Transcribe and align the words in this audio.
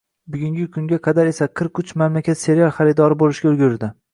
Bugungi 0.35 0.63
kunga 0.77 0.99
qadar 1.09 1.29
esa 1.33 1.47
qirq 1.61 1.83
uch 1.83 1.93
mamlakat 2.05 2.43
serial 2.47 2.75
haridori 2.79 3.21
bo‘lishga 3.25 3.53
ulgurdi. 3.53 3.93